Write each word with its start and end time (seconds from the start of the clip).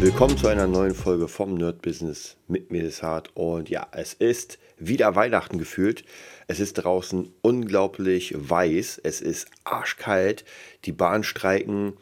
Willkommen 0.00 0.38
zu 0.38 0.46
einer 0.46 0.68
neuen 0.68 0.94
Folge 0.94 1.26
vom 1.26 1.54
Nerd 1.54 1.82
Business 1.82 2.36
mit 2.46 2.70
mir 2.70 2.84
ist 2.84 3.02
hart 3.02 3.30
und 3.34 3.68
ja, 3.68 3.88
es 3.90 4.14
ist 4.14 4.60
wieder 4.78 5.16
Weihnachten 5.16 5.58
gefühlt. 5.58 6.04
Es 6.46 6.60
ist 6.60 6.74
draußen 6.74 7.32
unglaublich 7.42 8.32
weiß, 8.36 9.00
es 9.02 9.20
ist 9.20 9.48
arschkalt, 9.64 10.44
die 10.84 10.92
Bahnstreiken, 10.92 11.94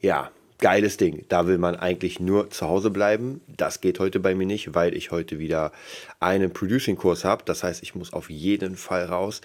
ja, 0.00 0.32
geiles 0.58 0.96
Ding. 0.96 1.24
Da 1.28 1.46
will 1.46 1.58
man 1.58 1.76
eigentlich 1.76 2.18
nur 2.18 2.50
zu 2.50 2.66
Hause 2.66 2.90
bleiben. 2.90 3.40
Das 3.46 3.80
geht 3.80 4.00
heute 4.00 4.18
bei 4.18 4.34
mir 4.34 4.46
nicht, 4.46 4.74
weil 4.74 4.96
ich 4.96 5.12
heute 5.12 5.38
wieder 5.38 5.70
einen 6.18 6.52
Producing-Kurs 6.52 7.24
habe. 7.24 7.44
Das 7.44 7.62
heißt, 7.62 7.80
ich 7.84 7.94
muss 7.94 8.12
auf 8.12 8.28
jeden 8.28 8.74
Fall 8.76 9.04
raus 9.04 9.40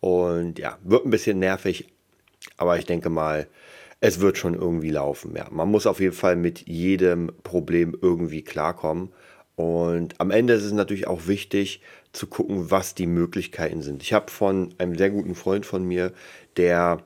und 0.00 0.58
ja, 0.58 0.76
wird 0.82 1.06
ein 1.06 1.10
bisschen 1.10 1.38
nervig, 1.38 1.86
aber 2.56 2.78
ich 2.78 2.84
denke 2.84 3.10
mal, 3.10 3.46
es 4.04 4.20
wird 4.20 4.36
schon 4.36 4.52
irgendwie 4.52 4.90
laufen. 4.90 5.34
Ja. 5.34 5.46
Man 5.50 5.70
muss 5.70 5.86
auf 5.86 5.98
jeden 5.98 6.14
Fall 6.14 6.36
mit 6.36 6.68
jedem 6.68 7.32
Problem 7.42 7.96
irgendwie 8.02 8.42
klarkommen. 8.42 9.08
Und 9.56 10.20
am 10.20 10.30
Ende 10.30 10.52
ist 10.52 10.64
es 10.64 10.72
natürlich 10.72 11.06
auch 11.06 11.26
wichtig 11.26 11.80
zu 12.12 12.26
gucken, 12.26 12.70
was 12.70 12.94
die 12.94 13.06
Möglichkeiten 13.06 13.80
sind. 13.80 14.02
Ich 14.02 14.12
habe 14.12 14.30
von 14.30 14.74
einem 14.76 14.98
sehr 14.98 15.08
guten 15.08 15.34
Freund 15.34 15.64
von 15.64 15.84
mir, 15.84 16.12
der 16.58 16.98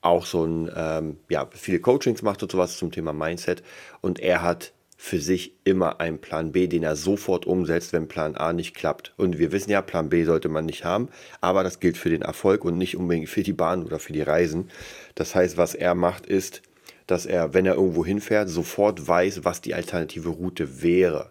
auch 0.00 0.26
so 0.26 0.44
ein, 0.44 0.68
ähm, 0.74 1.18
ja, 1.28 1.48
viele 1.52 1.78
Coachings 1.78 2.22
macht 2.22 2.42
und 2.42 2.50
sowas 2.50 2.78
zum 2.78 2.90
Thema 2.90 3.12
Mindset. 3.12 3.62
Und 4.00 4.18
er 4.18 4.42
hat 4.42 4.72
für 5.00 5.20
sich 5.20 5.54
immer 5.62 6.00
einen 6.00 6.18
Plan 6.18 6.50
B, 6.50 6.66
den 6.66 6.82
er 6.82 6.96
sofort 6.96 7.46
umsetzt, 7.46 7.92
wenn 7.92 8.08
Plan 8.08 8.34
A 8.34 8.52
nicht 8.52 8.74
klappt. 8.74 9.14
Und 9.16 9.38
wir 9.38 9.52
wissen 9.52 9.70
ja, 9.70 9.80
Plan 9.80 10.08
B 10.08 10.24
sollte 10.24 10.48
man 10.48 10.66
nicht 10.66 10.84
haben, 10.84 11.08
aber 11.40 11.62
das 11.62 11.78
gilt 11.78 11.96
für 11.96 12.10
den 12.10 12.22
Erfolg 12.22 12.64
und 12.64 12.76
nicht 12.76 12.96
unbedingt 12.96 13.28
für 13.28 13.44
die 13.44 13.52
Bahn 13.52 13.84
oder 13.84 14.00
für 14.00 14.12
die 14.12 14.22
Reisen. 14.22 14.70
Das 15.14 15.36
heißt, 15.36 15.56
was 15.56 15.76
er 15.76 15.94
macht, 15.94 16.26
ist, 16.26 16.62
dass 17.06 17.26
er, 17.26 17.54
wenn 17.54 17.64
er 17.64 17.76
irgendwo 17.76 18.04
hinfährt, 18.04 18.48
sofort 18.48 19.06
weiß, 19.06 19.44
was 19.44 19.60
die 19.60 19.72
alternative 19.72 20.30
Route 20.30 20.82
wäre. 20.82 21.30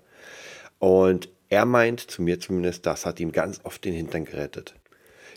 Und 0.80 1.30
er 1.50 1.66
meint, 1.66 2.00
zu 2.00 2.22
mir 2.22 2.40
zumindest, 2.40 2.86
das 2.86 3.06
hat 3.06 3.20
ihm 3.20 3.34
ganz 3.34 3.60
oft 3.64 3.84
den 3.84 3.94
Hintern 3.94 4.24
gerettet. 4.24 4.76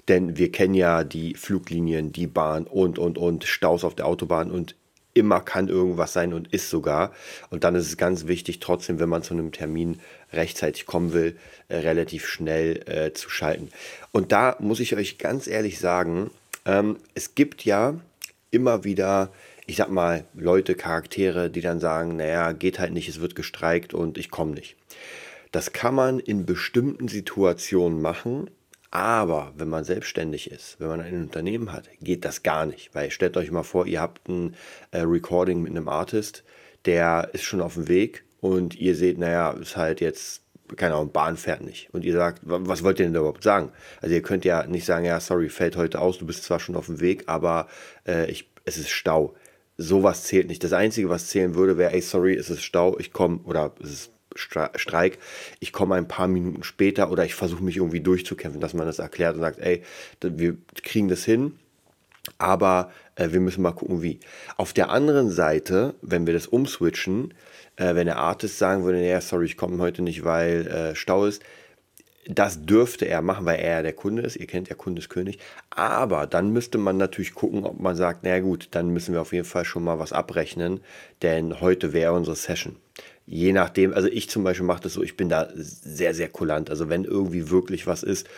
Denn 0.06 0.36
wir 0.36 0.52
kennen 0.52 0.74
ja 0.74 1.02
die 1.02 1.34
Fluglinien, 1.34 2.12
die 2.12 2.28
Bahn 2.28 2.68
und, 2.68 2.98
und, 2.98 3.18
und, 3.18 3.42
Staus 3.44 3.82
auf 3.82 3.96
der 3.96 4.06
Autobahn 4.06 4.52
und 4.52 4.76
immer 5.14 5.40
kann 5.40 5.68
irgendwas 5.68 6.12
sein 6.12 6.32
und 6.32 6.52
ist 6.52 6.70
sogar. 6.70 7.12
Und 7.50 7.64
dann 7.64 7.74
ist 7.74 7.86
es 7.86 7.96
ganz 7.96 8.26
wichtig, 8.26 8.60
trotzdem, 8.60 9.00
wenn 9.00 9.08
man 9.08 9.22
zu 9.22 9.34
einem 9.34 9.52
Termin 9.52 10.00
rechtzeitig 10.32 10.86
kommen 10.86 11.12
will, 11.12 11.36
äh, 11.68 11.78
relativ 11.78 12.26
schnell 12.26 12.82
äh, 12.86 13.12
zu 13.12 13.30
schalten. 13.30 13.70
Und 14.12 14.32
da 14.32 14.56
muss 14.60 14.80
ich 14.80 14.94
euch 14.94 15.18
ganz 15.18 15.46
ehrlich 15.46 15.78
sagen, 15.78 16.30
ähm, 16.64 16.98
es 17.14 17.34
gibt 17.34 17.64
ja 17.64 17.98
immer 18.50 18.84
wieder, 18.84 19.30
ich 19.66 19.76
sag 19.76 19.90
mal, 19.90 20.24
Leute, 20.34 20.74
Charaktere, 20.74 21.50
die 21.50 21.60
dann 21.60 21.80
sagen, 21.80 22.16
naja, 22.16 22.52
geht 22.52 22.78
halt 22.78 22.92
nicht, 22.92 23.08
es 23.08 23.20
wird 23.20 23.34
gestreikt 23.34 23.94
und 23.94 24.18
ich 24.18 24.30
komme 24.30 24.52
nicht. 24.52 24.76
Das 25.52 25.72
kann 25.72 25.94
man 25.94 26.20
in 26.20 26.46
bestimmten 26.46 27.08
Situationen 27.08 28.00
machen, 28.00 28.50
aber 28.90 29.52
wenn 29.56 29.68
man 29.68 29.84
selbstständig 29.84 30.50
ist, 30.50 30.80
wenn 30.80 30.88
man 30.88 31.00
ein 31.00 31.22
Unternehmen 31.22 31.72
hat, 31.72 31.88
geht 32.00 32.24
das 32.24 32.42
gar 32.42 32.66
nicht. 32.66 32.94
Weil 32.94 33.10
stellt 33.10 33.36
euch 33.36 33.50
mal 33.50 33.62
vor, 33.62 33.86
ihr 33.86 34.00
habt 34.00 34.28
ein 34.28 34.56
äh, 34.90 35.00
Recording 35.00 35.62
mit 35.62 35.70
einem 35.70 35.88
Artist, 35.88 36.42
der 36.86 37.30
ist 37.32 37.44
schon 37.44 37.60
auf 37.60 37.74
dem 37.74 37.88
Weg 37.88 38.24
und 38.40 38.74
ihr 38.74 38.96
seht, 38.96 39.18
naja, 39.18 39.52
ist 39.52 39.76
halt 39.76 40.00
jetzt, 40.00 40.42
keine 40.76 40.94
Ahnung, 40.94 41.12
Bahn 41.12 41.36
fährt 41.36 41.62
nicht. 41.62 41.92
Und 41.94 42.04
ihr 42.04 42.14
sagt, 42.14 42.40
was 42.42 42.82
wollt 42.82 42.98
ihr 42.98 43.06
denn 43.06 43.14
überhaupt 43.14 43.44
sagen? 43.44 43.70
Also 44.00 44.14
ihr 44.14 44.22
könnt 44.22 44.44
ja 44.44 44.66
nicht 44.66 44.86
sagen, 44.86 45.04
ja, 45.04 45.20
sorry, 45.20 45.48
fällt 45.48 45.76
heute 45.76 46.00
aus, 46.00 46.18
du 46.18 46.26
bist 46.26 46.42
zwar 46.42 46.58
schon 46.58 46.74
auf 46.74 46.86
dem 46.86 47.00
Weg, 47.00 47.24
aber 47.26 47.68
äh, 48.08 48.28
ich, 48.28 48.50
es 48.64 48.76
ist 48.76 48.90
Stau. 48.90 49.36
Sowas 49.76 50.24
zählt 50.24 50.48
nicht. 50.48 50.64
Das 50.64 50.72
Einzige, 50.72 51.08
was 51.08 51.28
zählen 51.28 51.54
würde, 51.54 51.78
wäre, 51.78 51.92
ey, 51.92 52.00
sorry, 52.00 52.34
es 52.34 52.50
ist 52.50 52.62
Stau, 52.62 52.98
ich 52.98 53.12
komme, 53.12 53.40
oder 53.44 53.72
es 53.82 53.90
ist 53.90 54.12
Streik, 54.34 55.18
ich 55.58 55.72
komme 55.72 55.96
ein 55.96 56.08
paar 56.08 56.28
Minuten 56.28 56.62
später 56.62 57.10
oder 57.10 57.24
ich 57.24 57.34
versuche 57.34 57.64
mich 57.64 57.76
irgendwie 57.76 58.00
durchzukämpfen, 58.00 58.60
dass 58.60 58.74
man 58.74 58.86
das 58.86 58.98
erklärt 58.98 59.34
und 59.34 59.40
sagt, 59.40 59.58
ey, 59.58 59.82
wir 60.20 60.56
kriegen 60.82 61.08
das 61.08 61.24
hin, 61.24 61.58
aber 62.38 62.90
äh, 63.16 63.32
wir 63.32 63.40
müssen 63.40 63.62
mal 63.62 63.72
gucken, 63.72 64.02
wie. 64.02 64.20
Auf 64.56 64.72
der 64.72 64.90
anderen 64.90 65.30
Seite, 65.30 65.94
wenn 66.02 66.26
wir 66.26 66.34
das 66.34 66.46
umswitchen, 66.46 67.34
äh, 67.76 67.94
wenn 67.94 68.06
der 68.06 68.18
Artist 68.18 68.58
sagen 68.58 68.84
würde, 68.84 69.04
ja, 69.04 69.20
sorry, 69.20 69.46
ich 69.46 69.56
komme 69.56 69.78
heute 69.78 70.02
nicht, 70.02 70.24
weil 70.24 70.66
äh, 70.66 70.94
Stau 70.94 71.26
ist, 71.26 71.42
das 72.28 72.62
dürfte 72.62 73.06
er 73.06 73.22
machen, 73.22 73.46
weil 73.46 73.60
er 73.60 73.82
der 73.82 73.94
Kunde 73.94 74.22
ist. 74.22 74.36
Ihr 74.36 74.46
kennt 74.46 74.68
ja 74.68 74.76
Kunde 74.76 75.00
ist 75.00 75.08
König. 75.08 75.38
Aber 75.70 76.26
dann 76.26 76.52
müsste 76.52 76.78
man 76.78 76.96
natürlich 76.96 77.34
gucken, 77.34 77.64
ob 77.64 77.80
man 77.80 77.96
sagt, 77.96 78.20
na 78.22 78.38
gut, 78.40 78.68
dann 78.72 78.90
müssen 78.90 79.14
wir 79.14 79.22
auf 79.22 79.32
jeden 79.32 79.46
Fall 79.46 79.64
schon 79.64 79.82
mal 79.82 79.98
was 79.98 80.12
abrechnen, 80.12 80.80
denn 81.22 81.60
heute 81.60 81.92
wäre 81.92 82.12
unsere 82.12 82.36
Session 82.36 82.76
je 83.30 83.52
nachdem, 83.52 83.94
also 83.94 84.08
ich 84.08 84.28
zum 84.28 84.42
Beispiel 84.42 84.66
mache 84.66 84.82
das 84.82 84.94
so, 84.94 85.04
ich 85.04 85.16
bin 85.16 85.28
da 85.28 85.48
sehr, 85.54 86.14
sehr 86.14 86.28
kulant. 86.28 86.68
Also 86.68 86.88
wenn 86.88 87.04
irgendwie 87.04 87.48
wirklich 87.48 87.86
was 87.86 88.02
ist 88.02 88.28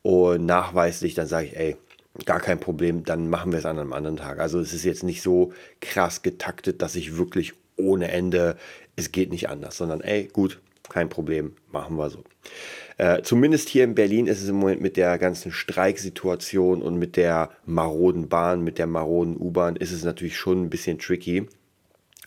und 0.00 0.46
nachweislich, 0.46 1.12
dann 1.14 1.26
sage 1.26 1.48
ich, 1.48 1.56
ey, 1.56 1.76
gar 2.24 2.40
kein 2.40 2.58
Problem, 2.58 3.04
dann 3.04 3.28
machen 3.28 3.52
wir 3.52 3.58
es 3.58 3.66
an 3.66 3.78
einem 3.78 3.92
anderen 3.92 4.16
Tag. 4.16 4.40
Also 4.40 4.58
es 4.58 4.72
ist 4.72 4.84
jetzt 4.84 5.02
nicht 5.02 5.20
so 5.20 5.52
krass 5.80 6.22
getaktet, 6.22 6.80
dass 6.80 6.96
ich 6.96 7.18
wirklich 7.18 7.52
ohne 7.76 8.10
Ende, 8.10 8.56
es 8.96 9.12
geht 9.12 9.30
nicht 9.30 9.50
anders, 9.50 9.76
sondern 9.76 10.00
ey, 10.00 10.28
gut, 10.32 10.60
kein 10.88 11.10
Problem, 11.10 11.52
machen 11.70 11.96
wir 11.96 12.08
so. 12.08 12.24
Äh, 12.96 13.22
zumindest 13.22 13.68
hier 13.68 13.84
in 13.84 13.94
Berlin 13.94 14.26
ist 14.26 14.42
es 14.42 14.48
im 14.48 14.56
Moment 14.56 14.80
mit 14.80 14.96
der 14.96 15.18
ganzen 15.18 15.52
Streiksituation 15.52 16.80
und 16.80 16.96
mit 16.96 17.16
der 17.16 17.50
maroden 17.66 18.30
Bahn, 18.30 18.64
mit 18.64 18.78
der 18.78 18.86
maroden 18.86 19.36
U-Bahn, 19.36 19.76
ist 19.76 19.92
es 19.92 20.04
natürlich 20.04 20.38
schon 20.38 20.62
ein 20.62 20.70
bisschen 20.70 20.98
tricky. 20.98 21.46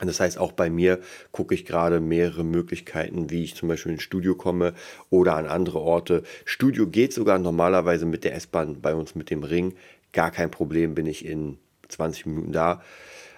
Das 0.01 0.19
heißt, 0.19 0.37
auch 0.37 0.51
bei 0.51 0.69
mir 0.69 0.99
gucke 1.31 1.55
ich 1.55 1.65
gerade 1.65 2.01
mehrere 2.01 2.43
Möglichkeiten, 2.43 3.29
wie 3.29 3.43
ich 3.43 3.55
zum 3.55 3.69
Beispiel 3.69 3.93
ins 3.93 4.03
Studio 4.03 4.35
komme 4.35 4.73
oder 5.09 5.37
an 5.37 5.45
andere 5.45 5.79
Orte. 5.79 6.23
Studio 6.43 6.87
geht 6.87 7.13
sogar 7.13 7.39
normalerweise 7.39 8.05
mit 8.05 8.25
der 8.25 8.35
S-Bahn 8.35 8.81
bei 8.81 8.93
uns 8.93 9.15
mit 9.15 9.29
dem 9.29 9.43
Ring. 9.43 9.73
Gar 10.11 10.31
kein 10.31 10.51
Problem, 10.51 10.95
bin 10.95 11.05
ich 11.05 11.25
in 11.25 11.59
20 11.87 12.25
Minuten 12.25 12.51
da. 12.51 12.81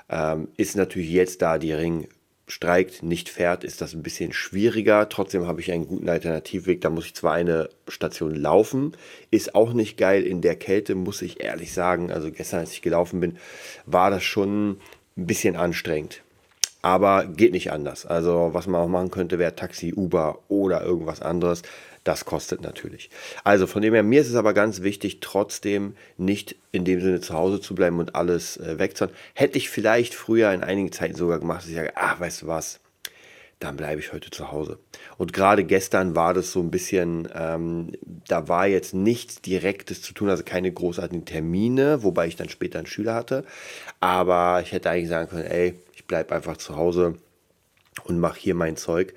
Ähm, 0.09 0.47
ist 0.57 0.75
natürlich 0.75 1.11
jetzt, 1.11 1.43
da 1.43 1.59
die 1.59 1.73
Ring 1.73 2.07
streikt, 2.47 3.03
nicht 3.03 3.29
fährt, 3.29 3.63
ist 3.63 3.81
das 3.81 3.93
ein 3.93 4.01
bisschen 4.01 4.33
schwieriger. 4.33 5.09
Trotzdem 5.09 5.45
habe 5.45 5.59
ich 5.61 5.71
einen 5.71 5.85
guten 5.85 6.09
Alternativweg. 6.09 6.81
Da 6.81 6.89
muss 6.89 7.05
ich 7.05 7.13
zwar 7.13 7.33
eine 7.33 7.69
Station 7.87 8.33
laufen, 8.33 8.95
ist 9.29 9.53
auch 9.53 9.73
nicht 9.73 9.97
geil 9.97 10.23
in 10.23 10.41
der 10.41 10.55
Kälte, 10.55 10.95
muss 10.95 11.21
ich 11.21 11.43
ehrlich 11.43 11.73
sagen. 11.73 12.11
Also 12.11 12.31
gestern, 12.31 12.61
als 12.61 12.71
ich 12.71 12.81
gelaufen 12.81 13.19
bin, 13.19 13.37
war 13.85 14.09
das 14.09 14.23
schon 14.23 14.79
ein 15.17 15.27
bisschen 15.27 15.55
anstrengend. 15.55 16.23
Aber 16.81 17.25
geht 17.25 17.51
nicht 17.51 17.71
anders. 17.71 18.05
Also 18.05 18.49
was 18.53 18.67
man 18.67 18.81
auch 18.81 18.87
machen 18.87 19.11
könnte, 19.11 19.39
wäre 19.39 19.55
Taxi, 19.55 19.93
Uber 19.95 20.39
oder 20.47 20.83
irgendwas 20.83 21.21
anderes. 21.21 21.63
Das 22.03 22.23
kostet 22.23 22.61
natürlich. 22.61 23.09
Also 23.43 23.67
von 23.67 23.81
dem 23.81 23.93
her, 23.93 24.03
mir 24.03 24.21
ist 24.21 24.29
es 24.29 24.35
aber 24.35 24.53
ganz 24.53 24.81
wichtig, 24.81 25.19
trotzdem 25.19 25.95
nicht 26.17 26.55
in 26.71 26.85
dem 26.85 27.01
Sinne 27.01 27.19
zu 27.19 27.33
Hause 27.33 27.59
zu 27.59 27.75
bleiben 27.75 27.99
und 27.99 28.15
alles 28.15 28.55
äh, 28.57 28.79
wegzuhauen. 28.79 29.13
Hätte 29.33 29.57
ich 29.57 29.69
vielleicht 29.69 30.15
früher 30.15 30.53
in 30.53 30.63
einigen 30.63 30.93
Zeiten 30.93 31.15
sogar 31.15 31.39
gemacht, 31.39 31.63
dass 31.63 31.69
ich 31.69 31.75
sage, 31.75 31.91
ach, 31.95 32.21
weißt 32.21 32.43
du 32.43 32.47
was, 32.47 32.79
dann 33.59 33.75
bleibe 33.75 33.99
ich 33.99 34.13
heute 34.13 34.29
zu 34.29 34.51
Hause. 34.51 34.79
Und 35.17 35.33
gerade 35.33 35.63
gestern 35.63 36.15
war 36.15 36.33
das 36.33 36.51
so 36.51 36.61
ein 36.61 36.71
bisschen, 36.71 37.27
ähm, 37.33 37.91
da 38.27 38.47
war 38.47 38.67
jetzt 38.67 38.93
nichts 38.93 39.41
Direktes 39.41 40.01
zu 40.01 40.13
tun, 40.13 40.29
also 40.29 40.43
keine 40.43 40.71
großartigen 40.71 41.25
Termine, 41.25 42.03
wobei 42.03 42.27
ich 42.27 42.35
dann 42.35 42.49
später 42.49 42.79
einen 42.79 42.87
Schüler 42.87 43.15
hatte. 43.15 43.43
Aber 43.99 44.61
ich 44.61 44.71
hätte 44.71 44.89
eigentlich 44.89 45.09
sagen 45.09 45.29
können, 45.29 45.45
ey, 45.45 45.73
bleibe 46.07 46.35
einfach 46.35 46.57
zu 46.57 46.75
Hause 46.75 47.15
und 48.05 48.19
mache 48.19 48.39
hier 48.39 48.55
mein 48.55 48.77
Zeug. 48.77 49.13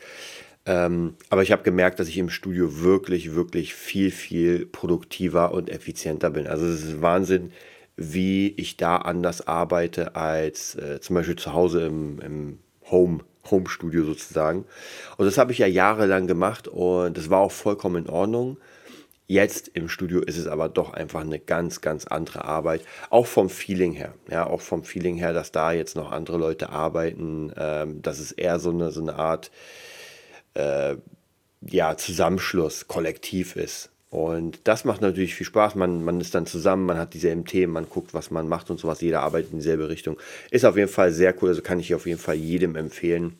Ähm, 0.66 1.14
aber 1.30 1.42
ich 1.42 1.52
habe 1.52 1.62
gemerkt, 1.62 2.00
dass 2.00 2.08
ich 2.08 2.18
im 2.18 2.30
Studio 2.30 2.80
wirklich, 2.80 3.34
wirklich 3.34 3.74
viel, 3.74 4.10
viel 4.10 4.66
produktiver 4.66 5.52
und 5.52 5.70
effizienter 5.70 6.30
bin. 6.30 6.46
Also 6.46 6.66
es 6.66 6.84
ist 6.84 7.02
Wahnsinn, 7.02 7.52
wie 7.96 8.48
ich 8.56 8.76
da 8.76 8.96
anders 8.96 9.46
arbeite 9.46 10.16
als 10.16 10.74
äh, 10.74 11.00
zum 11.00 11.16
Beispiel 11.16 11.36
zu 11.36 11.52
Hause 11.52 11.86
im, 11.86 12.20
im 12.20 12.58
Home. 12.90 13.20
Home-Studio 13.50 14.04
sozusagen. 14.04 14.66
Und 15.16 15.24
das 15.26 15.38
habe 15.38 15.52
ich 15.52 15.58
ja 15.58 15.66
jahrelang 15.66 16.26
gemacht 16.26 16.68
und 16.68 17.16
das 17.16 17.30
war 17.30 17.40
auch 17.40 17.50
vollkommen 17.52 18.04
in 18.04 18.10
Ordnung. 18.10 18.58
Jetzt 19.30 19.68
im 19.74 19.88
Studio 19.88 20.22
ist 20.22 20.38
es 20.38 20.48
aber 20.48 20.68
doch 20.68 20.92
einfach 20.92 21.20
eine 21.20 21.38
ganz, 21.38 21.80
ganz 21.80 22.04
andere 22.04 22.46
Arbeit. 22.46 22.82
Auch 23.10 23.28
vom 23.28 23.48
Feeling 23.48 23.92
her. 23.92 24.12
Ja, 24.28 24.48
auch 24.48 24.60
vom 24.60 24.82
Feeling 24.82 25.18
her, 25.18 25.32
dass 25.32 25.52
da 25.52 25.70
jetzt 25.70 25.94
noch 25.94 26.10
andere 26.10 26.36
Leute 26.36 26.70
arbeiten. 26.70 27.52
Ähm, 27.56 28.02
dass 28.02 28.18
es 28.18 28.32
eher 28.32 28.58
so 28.58 28.70
eine, 28.70 28.90
so 28.90 29.00
eine 29.00 29.14
Art 29.14 29.52
äh, 30.54 30.96
ja, 31.60 31.96
Zusammenschluss, 31.96 32.88
Kollektiv 32.88 33.54
ist. 33.54 33.90
Und 34.10 34.58
das 34.64 34.84
macht 34.84 35.00
natürlich 35.00 35.36
viel 35.36 35.46
Spaß. 35.46 35.76
Man, 35.76 36.02
man 36.02 36.20
ist 36.20 36.34
dann 36.34 36.46
zusammen, 36.46 36.86
man 36.86 36.98
hat 36.98 37.14
dieselben 37.14 37.44
Themen, 37.44 37.72
man 37.72 37.88
guckt, 37.88 38.12
was 38.12 38.32
man 38.32 38.48
macht 38.48 38.68
und 38.68 38.80
sowas. 38.80 39.00
Jeder 39.00 39.20
arbeitet 39.20 39.52
in 39.52 39.58
dieselbe 39.58 39.88
Richtung. 39.88 40.18
Ist 40.50 40.64
auf 40.64 40.76
jeden 40.76 40.90
Fall 40.90 41.12
sehr 41.12 41.40
cool. 41.40 41.50
Also 41.50 41.62
kann 41.62 41.78
ich 41.78 41.94
auf 41.94 42.08
jeden 42.08 42.18
Fall 42.18 42.34
jedem 42.34 42.74
empfehlen, 42.74 43.38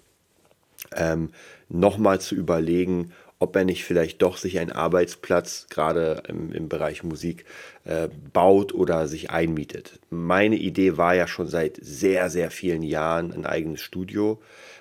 ähm, 0.94 1.30
nochmal 1.68 2.20
zu 2.20 2.36
überlegen, 2.36 3.10
ob 3.40 3.56
er 3.56 3.64
nicht 3.64 3.84
vielleicht 3.84 4.22
doch 4.22 4.36
sich 4.36 4.60
einen 4.60 4.70
Arbeitsplatz 4.70 5.66
gerade 5.70 6.22
im, 6.28 6.52
im 6.52 6.68
Bereich 6.68 7.02
Musik 7.02 7.46
äh, 7.84 8.08
baut 8.32 8.72
oder 8.74 9.08
sich 9.08 9.30
einmietet. 9.30 9.98
Meine 10.10 10.56
Idee 10.56 10.98
war 10.98 11.14
ja 11.14 11.26
schon 11.26 11.48
seit 11.48 11.78
sehr, 11.80 12.30
sehr 12.30 12.50
vielen 12.50 12.82
Jahren 12.82 13.32
ein 13.32 13.46
eigenes 13.46 13.80
Studio 13.80 14.40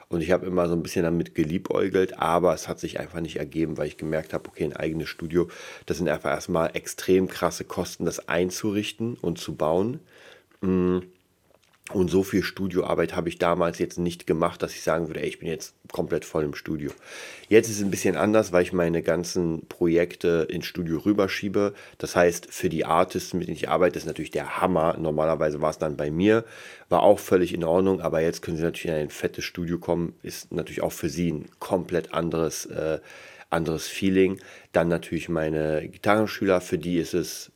und 0.09 0.21
ich 0.21 0.31
habe 0.31 0.45
immer 0.45 0.67
so 0.67 0.73
ein 0.73 0.83
bisschen 0.83 1.03
damit 1.03 1.35
geliebäugelt, 1.35 2.19
aber 2.19 2.53
es 2.53 2.67
hat 2.67 2.79
sich 2.79 3.00
einfach 3.00 3.21
nicht 3.21 3.38
ergeben, 3.38 3.77
weil 3.77 3.88
ich 3.88 3.97
gemerkt 3.97 4.33
habe, 4.33 4.50
okay, 4.50 4.65
ein 4.65 4.75
eigenes 4.75 5.07
Studio, 5.07 5.47
das 5.85 5.97
sind 5.97 6.09
einfach 6.09 6.31
erstmal 6.31 6.75
extrem 6.75 7.27
krasse 7.27 7.63
Kosten, 7.63 8.03
das 8.05 8.27
einzurichten 8.27 9.15
und 9.15 9.39
zu 9.39 9.55
bauen. 9.55 10.01
Mhm 10.62 11.03
und 11.91 12.09
so 12.09 12.24
viel 12.24 12.44
Studioarbeit 12.44 13.15
habe 13.15 13.30
ich 13.30 13.39
damals 13.39 13.80
jetzt 13.80 13.97
nicht 13.97 14.27
gemacht, 14.27 14.62
dass 14.62 14.74
ich 14.74 14.83
sagen 14.83 15.07
würde, 15.07 15.21
ey, 15.21 15.27
ich 15.27 15.39
bin 15.39 15.47
jetzt 15.47 15.74
komplett 15.91 16.24
voll 16.24 16.44
im 16.44 16.53
Studio. 16.53 16.91
Jetzt 17.47 17.68
ist 17.68 17.77
es 17.77 17.83
ein 17.83 17.89
bisschen 17.89 18.15
anders, 18.15 18.51
weil 18.51 18.62
ich 18.62 18.74
meine 18.74 19.01
ganzen 19.01 19.65
Projekte 19.68 20.45
ins 20.50 20.68
Studio 20.68 21.00
rüberschiebe. 21.00 21.74
Das 21.97 22.15
heißt, 22.15 22.47
für 22.51 22.69
die 22.69 22.86
Artists, 22.86 23.33
mit 23.33 23.47
denen 23.47 23.57
ich 23.57 23.69
arbeite, 23.69 23.97
ist 23.97 24.06
natürlich 24.06 24.30
der 24.30 24.62
Hammer. 24.62 24.97
Normalerweise 25.00 25.62
war 25.62 25.71
es 25.71 25.80
dann 25.80 25.97
bei 25.97 26.12
mir, 26.12 26.45
war 26.89 27.01
auch 27.01 27.18
völlig 27.18 27.56
in 27.56 27.63
Ordnung, 27.63 28.01
aber 28.01 28.21
jetzt 28.21 28.44
können 28.44 28.57
sie 28.57 28.63
natürlich 28.63 28.95
in 28.95 29.01
ein 29.01 29.09
fettes 29.09 29.45
Studio 29.45 29.80
kommen, 29.80 30.13
ist 30.21 30.51
natürlich 30.51 30.83
auch 30.83 30.91
für 30.91 31.09
sie 31.09 31.31
ein 31.31 31.50
komplett 31.57 32.13
anderes, 32.13 32.68
äh, 32.68 33.00
anderes 33.50 33.88
Feeling. 33.88 34.39
Dann 34.74 34.89
natürlich 34.89 35.27
meine 35.27 35.88
Gitarrenschüler, 35.88 36.62
für 36.62 36.77
die 36.77 36.97
ist 36.97 37.15
es 37.15 37.51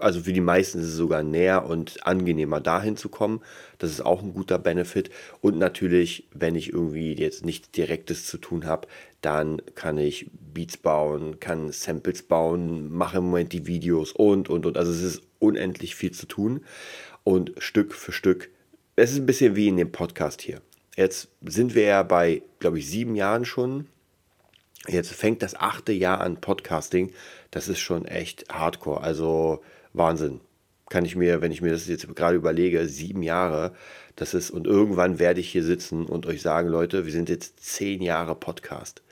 also 0.00 0.20
für 0.20 0.32
die 0.32 0.40
meisten 0.40 0.78
ist 0.78 0.86
es 0.86 0.96
sogar 0.96 1.22
näher 1.22 1.66
und 1.66 2.06
angenehmer 2.06 2.60
dahin 2.60 2.96
zu 2.96 3.08
kommen. 3.08 3.40
Das 3.78 3.90
ist 3.90 4.00
auch 4.00 4.22
ein 4.22 4.32
guter 4.32 4.58
Benefit. 4.58 5.10
Und 5.40 5.58
natürlich, 5.58 6.28
wenn 6.32 6.54
ich 6.54 6.72
irgendwie 6.72 7.14
jetzt 7.14 7.44
nichts 7.44 7.70
Direktes 7.70 8.26
zu 8.26 8.38
tun 8.38 8.66
habe, 8.66 8.88
dann 9.20 9.60
kann 9.74 9.98
ich 9.98 10.30
Beats 10.32 10.76
bauen, 10.76 11.40
kann 11.40 11.70
Samples 11.72 12.22
bauen, 12.22 12.90
mache 12.90 13.18
im 13.18 13.24
Moment 13.24 13.52
die 13.52 13.66
Videos 13.66 14.12
und, 14.12 14.48
und, 14.48 14.66
und. 14.66 14.76
Also 14.76 14.92
es 14.92 15.02
ist 15.02 15.22
unendlich 15.38 15.94
viel 15.94 16.12
zu 16.12 16.26
tun. 16.26 16.64
Und 17.24 17.52
Stück 17.58 17.94
für 17.94 18.12
Stück, 18.12 18.50
es 18.96 19.12
ist 19.12 19.18
ein 19.18 19.26
bisschen 19.26 19.56
wie 19.56 19.68
in 19.68 19.76
dem 19.76 19.92
Podcast 19.92 20.42
hier. 20.42 20.60
Jetzt 20.96 21.28
sind 21.42 21.74
wir 21.74 21.84
ja 21.84 22.02
bei, 22.02 22.42
glaube 22.58 22.78
ich, 22.78 22.88
sieben 22.88 23.14
Jahren 23.14 23.44
schon. 23.44 23.86
Jetzt 24.88 25.12
fängt 25.12 25.42
das 25.42 25.54
achte 25.54 25.92
Jahr 25.92 26.20
an 26.20 26.40
Podcasting. 26.40 27.12
Das 27.50 27.68
ist 27.68 27.80
schon 27.80 28.06
echt 28.06 28.46
hardcore. 28.52 29.00
Also 29.00 29.62
Wahnsinn. 29.92 30.40
Kann 30.88 31.04
ich 31.04 31.14
mir, 31.14 31.40
wenn 31.40 31.52
ich 31.52 31.62
mir 31.62 31.70
das 31.70 31.86
jetzt 31.86 32.14
gerade 32.16 32.36
überlege, 32.36 32.86
sieben 32.86 33.22
Jahre, 33.22 33.72
das 34.16 34.34
ist, 34.34 34.50
und 34.50 34.66
irgendwann 34.66 35.18
werde 35.18 35.40
ich 35.40 35.50
hier 35.50 35.62
sitzen 35.62 36.04
und 36.04 36.26
euch 36.26 36.42
sagen, 36.42 36.68
Leute, 36.68 37.06
wir 37.06 37.12
sind 37.12 37.28
jetzt 37.28 37.60
zehn 37.64 38.02
Jahre 38.02 38.34
Podcast. 38.34 39.02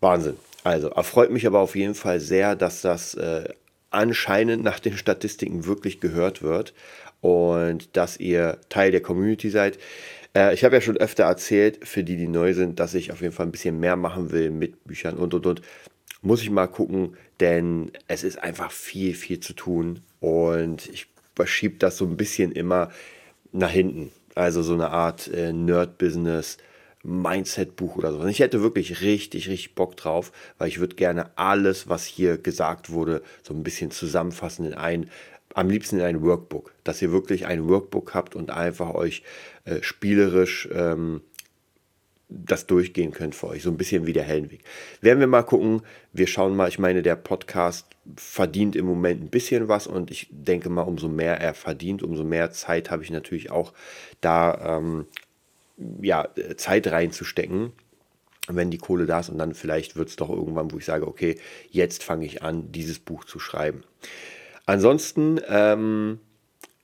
Wahnsinn. 0.00 0.36
Also, 0.62 0.88
erfreut 0.88 1.30
mich 1.30 1.46
aber 1.46 1.58
auf 1.58 1.76
jeden 1.76 1.94
Fall 1.94 2.20
sehr, 2.20 2.56
dass 2.56 2.80
das 2.80 3.14
äh, 3.14 3.48
anscheinend 3.90 4.64
nach 4.64 4.80
den 4.80 4.96
Statistiken 4.96 5.66
wirklich 5.66 6.00
gehört 6.00 6.42
wird 6.42 6.74
und 7.20 7.96
dass 7.96 8.18
ihr 8.18 8.58
Teil 8.68 8.90
der 8.90 9.02
Community 9.02 9.50
seid. 9.50 9.78
Äh, 10.36 10.54
ich 10.54 10.64
habe 10.64 10.74
ja 10.74 10.80
schon 10.80 10.96
öfter 10.96 11.24
erzählt, 11.24 11.86
für 11.86 12.04
die, 12.04 12.16
die 12.16 12.28
neu 12.28 12.54
sind, 12.54 12.80
dass 12.80 12.94
ich 12.94 13.12
auf 13.12 13.20
jeden 13.20 13.32
Fall 13.32 13.46
ein 13.46 13.52
bisschen 13.52 13.80
mehr 13.80 13.96
machen 13.96 14.30
will 14.30 14.50
mit 14.50 14.84
Büchern 14.84 15.16
und 15.16 15.34
und 15.34 15.46
und. 15.46 15.62
Muss 16.24 16.40
ich 16.40 16.48
mal 16.48 16.68
gucken, 16.68 17.18
denn 17.38 17.92
es 18.08 18.24
ist 18.24 18.42
einfach 18.42 18.72
viel, 18.72 19.12
viel 19.12 19.40
zu 19.40 19.52
tun 19.52 20.00
und 20.20 20.88
ich 20.88 21.06
verschiebe 21.36 21.76
das 21.76 21.98
so 21.98 22.06
ein 22.06 22.16
bisschen 22.16 22.50
immer 22.50 22.90
nach 23.52 23.70
hinten. 23.70 24.10
Also 24.34 24.62
so 24.62 24.72
eine 24.72 24.88
Art 24.88 25.28
äh, 25.28 25.52
Nerd-Business. 25.52 26.56
Mindset-Buch 27.06 27.96
oder 27.96 28.12
so. 28.12 28.24
Ich 28.24 28.38
hätte 28.38 28.62
wirklich 28.62 29.02
richtig, 29.02 29.50
richtig 29.50 29.74
Bock 29.74 29.94
drauf, 29.94 30.32
weil 30.56 30.68
ich 30.68 30.80
würde 30.80 30.96
gerne 30.96 31.36
alles, 31.36 31.86
was 31.86 32.06
hier 32.06 32.38
gesagt 32.38 32.88
wurde, 32.88 33.22
so 33.42 33.52
ein 33.52 33.62
bisschen 33.62 33.90
zusammenfassen 33.90 34.64
in 34.64 34.72
ein, 34.72 35.10
am 35.52 35.68
liebsten 35.68 35.98
in 35.98 36.06
ein 36.06 36.22
Workbook. 36.22 36.72
Dass 36.82 37.02
ihr 37.02 37.12
wirklich 37.12 37.44
ein 37.44 37.68
Workbook 37.68 38.14
habt 38.14 38.34
und 38.34 38.50
einfach 38.50 38.94
euch 38.94 39.22
äh, 39.66 39.82
spielerisch 39.82 40.66
ähm, 40.72 41.20
das 42.28 42.66
durchgehen 42.66 43.12
könnt 43.12 43.34
für 43.34 43.48
euch. 43.48 43.62
So 43.62 43.70
ein 43.70 43.76
bisschen 43.76 44.06
wie 44.06 44.12
der 44.12 44.24
Heldenweg. 44.24 44.64
Werden 45.00 45.20
wir 45.20 45.26
mal 45.26 45.42
gucken. 45.42 45.82
Wir 46.12 46.26
schauen 46.26 46.56
mal. 46.56 46.68
Ich 46.68 46.78
meine, 46.78 47.02
der 47.02 47.16
Podcast 47.16 47.86
verdient 48.16 48.76
im 48.76 48.86
Moment 48.86 49.22
ein 49.22 49.30
bisschen 49.30 49.68
was 49.68 49.86
und 49.86 50.10
ich 50.10 50.28
denke 50.30 50.68
mal, 50.68 50.82
umso 50.82 51.08
mehr 51.08 51.40
er 51.40 51.54
verdient, 51.54 52.02
umso 52.02 52.24
mehr 52.24 52.50
Zeit 52.50 52.90
habe 52.90 53.02
ich 53.02 53.10
natürlich 53.10 53.50
auch 53.50 53.72
da 54.20 54.78
ähm, 54.78 55.06
ja, 56.00 56.28
Zeit 56.56 56.86
reinzustecken 56.86 57.72
wenn 58.48 58.70
die 58.70 58.78
Kohle 58.78 59.06
da 59.06 59.20
ist 59.20 59.30
und 59.30 59.38
dann 59.38 59.54
vielleicht 59.54 59.96
wird 59.96 60.08
es 60.08 60.16
doch 60.16 60.28
irgendwann, 60.28 60.70
wo 60.72 60.78
ich 60.78 60.84
sage, 60.84 61.06
okay, 61.06 61.38
jetzt 61.70 62.02
fange 62.02 62.26
ich 62.26 62.42
an, 62.42 62.70
dieses 62.72 62.98
Buch 62.98 63.24
zu 63.24 63.38
schreiben. 63.38 63.84
Ansonsten 64.66 65.40
ähm, 65.48 66.20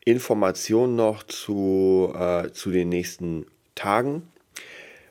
Informationen 0.05 0.97
noch 0.97 1.23
zu, 1.23 2.13
äh, 2.17 2.51
zu 2.53 2.71
den 2.71 2.89
nächsten 2.89 3.47
Tagen. 3.75 4.30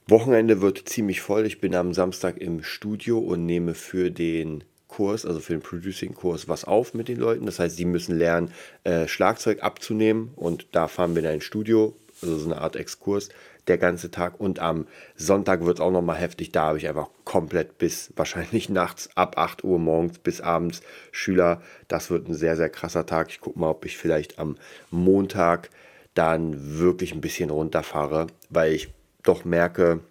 Wochenende 0.09 0.61
wird 0.61 0.89
ziemlich 0.89 1.21
voll. 1.21 1.45
Ich 1.45 1.61
bin 1.61 1.75
am 1.75 1.93
Samstag 1.93 2.37
im 2.37 2.63
Studio 2.63 3.19
und 3.19 3.45
nehme 3.45 3.73
für 3.73 4.09
den 4.09 4.63
Kurs, 4.87 5.25
also 5.25 5.39
für 5.39 5.53
den 5.53 5.61
Producing-Kurs, 5.61 6.47
was 6.47 6.65
auf 6.65 6.93
mit 6.93 7.07
den 7.07 7.17
Leuten. 7.19 7.45
Das 7.45 7.59
heißt, 7.59 7.77
sie 7.77 7.85
müssen 7.85 8.17
lernen, 8.17 8.51
äh, 8.83 9.07
Schlagzeug 9.07 9.61
abzunehmen 9.61 10.31
und 10.35 10.67
da 10.71 10.87
fahren 10.87 11.15
wir 11.15 11.23
in 11.23 11.29
ein 11.29 11.41
Studio, 11.41 11.95
also 12.21 12.37
so 12.37 12.45
eine 12.45 12.59
Art 12.59 12.75
Exkurs, 12.75 13.29
der 13.67 13.77
ganze 13.77 14.09
Tag. 14.09 14.39
Und 14.39 14.59
am 14.59 14.87
Sonntag 15.15 15.63
wird 15.63 15.77
es 15.77 15.81
auch 15.81 15.91
nochmal 15.91 16.17
heftig. 16.17 16.51
Da 16.51 16.63
habe 16.63 16.79
ich 16.79 16.87
einfach 16.87 17.09
komplett 17.23 17.77
bis 17.77 18.11
wahrscheinlich 18.15 18.69
nachts 18.69 19.09
ab 19.15 19.37
8 19.37 19.63
Uhr 19.63 19.79
morgens 19.79 20.17
bis 20.17 20.41
abends 20.41 20.81
Schüler. 21.11 21.61
Das 21.87 22.09
wird 22.09 22.27
ein 22.27 22.33
sehr, 22.33 22.55
sehr 22.55 22.69
krasser 22.69 23.05
Tag. 23.05 23.29
Ich 23.29 23.41
gucke 23.41 23.59
mal, 23.59 23.69
ob 23.69 23.85
ich 23.85 23.97
vielleicht 23.97 24.39
am 24.39 24.57
Montag 24.89 25.69
dann 26.15 26.79
wirklich 26.79 27.13
ein 27.13 27.21
bisschen 27.21 27.51
runterfahre, 27.51 28.27
weil 28.49 28.73
ich 28.73 28.89
doch 29.23 29.45
merke, 29.45 30.01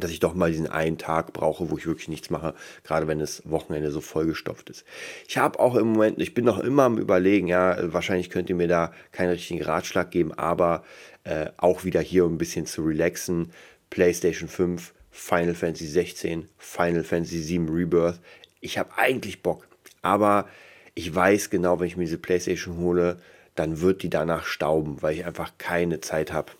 dass 0.00 0.10
ich 0.10 0.20
doch 0.20 0.34
mal 0.34 0.50
diesen 0.50 0.66
einen 0.66 0.98
Tag 0.98 1.32
brauche, 1.32 1.70
wo 1.70 1.78
ich 1.78 1.86
wirklich 1.86 2.08
nichts 2.08 2.30
mache, 2.30 2.54
gerade 2.82 3.06
wenn 3.06 3.18
das 3.18 3.48
Wochenende 3.48 3.90
so 3.90 4.00
vollgestopft 4.00 4.70
ist. 4.70 4.84
Ich 5.28 5.38
habe 5.38 5.58
auch 5.60 5.76
im 5.76 5.92
Moment, 5.92 6.20
ich 6.20 6.34
bin 6.34 6.44
noch 6.44 6.58
immer 6.58 6.84
am 6.84 6.98
Überlegen, 6.98 7.46
ja, 7.46 7.76
wahrscheinlich 7.92 8.30
könnt 8.30 8.48
ihr 8.48 8.56
mir 8.56 8.68
da 8.68 8.92
keinen 9.12 9.30
richtigen 9.30 9.62
Ratschlag 9.62 10.10
geben, 10.10 10.32
aber 10.32 10.82
äh, 11.24 11.46
auch 11.56 11.84
wieder 11.84 12.00
hier 12.00 12.24
um 12.24 12.34
ein 12.34 12.38
bisschen 12.38 12.66
zu 12.66 12.82
relaxen. 12.82 13.52
PlayStation 13.90 14.48
5, 14.48 14.92
Final 15.10 15.54
Fantasy 15.54 15.86
16, 15.86 16.48
Final 16.58 17.04
Fantasy 17.04 17.38
7 17.38 17.68
Rebirth. 17.68 18.20
Ich 18.60 18.78
habe 18.78 18.96
eigentlich 18.96 19.42
Bock, 19.42 19.68
aber 20.02 20.48
ich 20.94 21.14
weiß 21.14 21.50
genau, 21.50 21.78
wenn 21.78 21.86
ich 21.86 21.96
mir 21.96 22.04
diese 22.04 22.18
PlayStation 22.18 22.78
hole, 22.78 23.20
dann 23.54 23.80
wird 23.80 24.02
die 24.02 24.10
danach 24.10 24.46
stauben, 24.46 25.02
weil 25.02 25.14
ich 25.14 25.24
einfach 25.24 25.52
keine 25.58 26.00
Zeit 26.00 26.32
habe. 26.32 26.52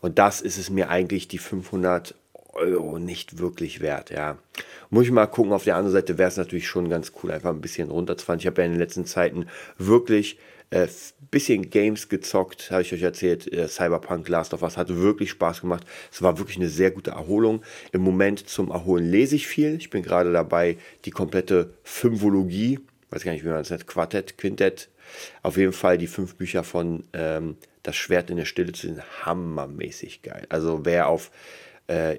Und 0.00 0.18
das 0.18 0.40
ist 0.40 0.58
es 0.58 0.70
mir 0.70 0.90
eigentlich 0.90 1.28
die 1.28 1.38
500 1.38 2.14
Euro 2.54 2.98
nicht 2.98 3.38
wirklich 3.38 3.80
wert, 3.80 4.10
ja. 4.10 4.38
Muss 4.90 5.06
ich 5.06 5.10
mal 5.10 5.26
gucken, 5.26 5.52
auf 5.52 5.64
der 5.64 5.76
anderen 5.76 5.92
Seite 5.92 6.18
wäre 6.18 6.28
es 6.28 6.36
natürlich 6.36 6.68
schon 6.68 6.88
ganz 6.88 7.12
cool, 7.22 7.32
einfach 7.32 7.50
ein 7.50 7.60
bisschen 7.60 7.90
runterzufahren. 7.90 8.38
Ich 8.38 8.46
habe 8.46 8.60
ja 8.60 8.66
in 8.66 8.72
den 8.72 8.80
letzten 8.80 9.06
Zeiten 9.06 9.46
wirklich 9.76 10.38
ein 10.70 10.84
äh, 10.84 10.88
bisschen 11.30 11.70
Games 11.70 12.08
gezockt, 12.08 12.70
habe 12.70 12.82
ich 12.82 12.92
euch 12.92 13.02
erzählt. 13.02 13.52
Äh, 13.52 13.68
Cyberpunk 13.68 14.28
Last 14.28 14.54
of 14.54 14.62
Us 14.62 14.76
hat 14.76 14.88
wirklich 14.88 15.30
Spaß 15.30 15.60
gemacht. 15.60 15.84
Es 16.12 16.22
war 16.22 16.38
wirklich 16.38 16.56
eine 16.56 16.68
sehr 16.68 16.90
gute 16.90 17.12
Erholung. 17.12 17.62
Im 17.92 18.02
Moment 18.02 18.48
zum 18.48 18.70
Erholen 18.70 19.08
lese 19.08 19.36
ich 19.36 19.46
viel. 19.46 19.76
Ich 19.76 19.90
bin 19.90 20.02
gerade 20.02 20.32
dabei, 20.32 20.78
die 21.04 21.10
komplette 21.10 21.74
Fünfologie, 21.82 22.80
weiß 23.10 23.24
gar 23.24 23.32
nicht, 23.32 23.44
wie 23.44 23.48
man 23.48 23.58
das 23.58 23.70
nennt, 23.70 23.86
Quartett, 23.86 24.38
Quintett, 24.38 24.88
auf 25.42 25.56
jeden 25.56 25.72
Fall 25.72 25.98
die 25.98 26.06
fünf 26.06 26.36
Bücher 26.36 26.64
von 26.64 27.04
ähm, 27.12 27.56
Das 27.84 27.94
Schwert 27.94 28.30
in 28.30 28.36
der 28.36 28.46
Stille 28.46 28.72
zu 28.72 28.88
sind 28.88 29.02
hammermäßig 29.24 30.22
geil. 30.22 30.46
Also 30.48 30.84
wer 30.84 31.06
auf 31.06 31.30
äh, 31.86 32.18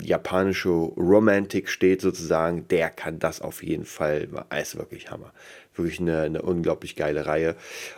japanische 0.00 0.68
Romantik 0.68 1.68
steht 1.68 2.00
sozusagen, 2.00 2.66
der 2.68 2.90
kann 2.90 3.18
das 3.18 3.40
auf 3.40 3.62
jeden 3.62 3.84
Fall, 3.84 4.28
ist 4.60 4.76
wirklich 4.76 5.10
Hammer. 5.10 5.32
Wirklich 5.74 6.00
eine, 6.00 6.22
eine 6.22 6.42
unglaublich 6.42 6.96
geile 6.96 7.26
Reihe. 7.26 7.56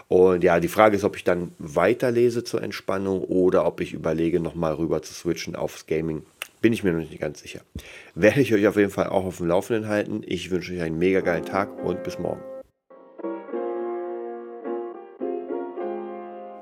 Und 0.08 0.44
ja, 0.44 0.60
die 0.60 0.68
Frage 0.68 0.96
ist, 0.96 1.04
ob 1.04 1.16
ich 1.16 1.24
dann 1.24 1.52
weiterlese 1.58 2.44
zur 2.44 2.62
Entspannung 2.62 3.22
oder 3.22 3.66
ob 3.66 3.80
ich 3.80 3.92
überlege, 3.92 4.40
nochmal 4.40 4.74
rüber 4.74 5.02
zu 5.02 5.12
switchen 5.12 5.56
aufs 5.56 5.86
Gaming. 5.86 6.22
Bin 6.62 6.72
ich 6.72 6.84
mir 6.84 6.92
noch 6.92 7.00
nicht 7.00 7.20
ganz 7.20 7.40
sicher. 7.40 7.60
Werde 8.14 8.40
ich 8.40 8.52
euch 8.54 8.66
auf 8.66 8.76
jeden 8.76 8.90
Fall 8.90 9.08
auch 9.08 9.24
auf 9.24 9.38
dem 9.38 9.48
Laufenden 9.48 9.88
halten. 9.88 10.22
Ich 10.26 10.50
wünsche 10.50 10.72
euch 10.72 10.80
einen 10.80 10.98
mega 10.98 11.20
geilen 11.20 11.44
Tag 11.44 11.82
und 11.84 12.02
bis 12.02 12.18
morgen. 12.18 12.42